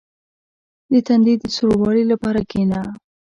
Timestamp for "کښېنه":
2.49-2.81